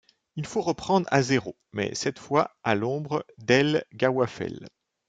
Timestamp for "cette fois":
1.93-2.55